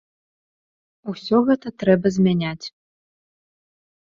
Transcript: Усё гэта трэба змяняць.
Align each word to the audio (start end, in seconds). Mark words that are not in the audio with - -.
Усё 1.13 1.37
гэта 1.49 1.67
трэба 1.83 2.07
змяняць. 2.17 2.65